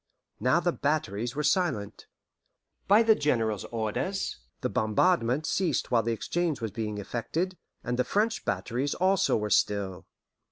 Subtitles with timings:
[0.39, 2.07] Now the batteries were silent.
[2.87, 8.03] By the General's orders, the bombardment ceased while the exchange was being effected, and the
[8.03, 10.07] French batteries also were still.